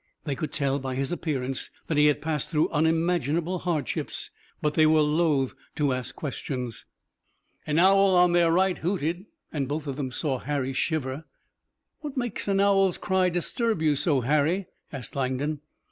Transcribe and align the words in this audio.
They 0.23 0.33
could 0.33 0.51
tell 0.51 0.79
by 0.79 0.95
his 0.95 1.11
appearance 1.11 1.69
that 1.85 1.95
he 1.95 2.07
had 2.07 2.23
passed 2.23 2.49
through 2.49 2.71
unimaginable 2.71 3.59
hardships, 3.59 4.31
but 4.59 4.73
they 4.73 4.87
were 4.87 5.01
loath 5.03 5.53
to 5.75 5.93
ask 5.93 6.15
questions. 6.15 6.85
An 7.67 7.77
owl 7.77 8.15
on 8.15 8.31
their 8.31 8.51
right 8.51 8.79
hooted, 8.79 9.27
and 9.53 9.67
both 9.67 9.85
of 9.85 9.97
them 9.97 10.09
saw 10.09 10.39
Harry 10.39 10.73
shiver. 10.73 11.25
"What 11.99 12.17
makes 12.17 12.47
an 12.47 12.59
owl's 12.59 12.97
cry 12.97 13.29
disturb 13.29 13.83
you 13.83 13.95
so, 13.95 14.21
Harry?" 14.21 14.65
asked 14.91 15.15
Langdon. 15.15 15.61